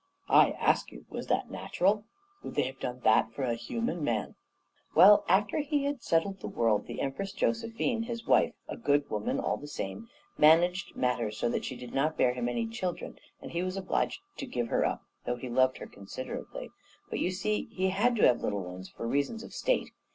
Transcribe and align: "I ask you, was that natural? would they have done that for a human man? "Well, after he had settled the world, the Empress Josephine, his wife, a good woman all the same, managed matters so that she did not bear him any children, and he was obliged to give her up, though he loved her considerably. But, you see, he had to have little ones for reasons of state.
"I 0.29 0.53
ask 0.53 0.91
you, 0.91 1.05
was 1.11 1.27
that 1.27 1.51
natural? 1.51 2.05
would 2.41 2.55
they 2.55 2.63
have 2.63 2.79
done 2.79 3.01
that 3.03 3.31
for 3.33 3.43
a 3.43 3.53
human 3.53 4.03
man? 4.03 4.33
"Well, 4.95 5.23
after 5.29 5.59
he 5.59 5.83
had 5.83 6.01
settled 6.01 6.39
the 6.39 6.47
world, 6.47 6.87
the 6.87 7.01
Empress 7.01 7.31
Josephine, 7.33 8.01
his 8.01 8.25
wife, 8.25 8.55
a 8.67 8.75
good 8.77 9.07
woman 9.11 9.39
all 9.39 9.57
the 9.57 9.67
same, 9.67 10.07
managed 10.39 10.95
matters 10.95 11.37
so 11.37 11.49
that 11.49 11.65
she 11.65 11.75
did 11.75 11.93
not 11.93 12.17
bear 12.17 12.33
him 12.33 12.49
any 12.49 12.67
children, 12.67 13.19
and 13.43 13.51
he 13.51 13.61
was 13.61 13.77
obliged 13.77 14.21
to 14.37 14.47
give 14.47 14.69
her 14.69 14.83
up, 14.83 15.03
though 15.27 15.35
he 15.37 15.49
loved 15.49 15.77
her 15.77 15.85
considerably. 15.85 16.71
But, 17.11 17.19
you 17.19 17.29
see, 17.29 17.65
he 17.71 17.89
had 17.89 18.15
to 18.15 18.25
have 18.25 18.41
little 18.41 18.63
ones 18.63 18.89
for 18.89 19.05
reasons 19.07 19.43
of 19.43 19.53
state. 19.53 19.91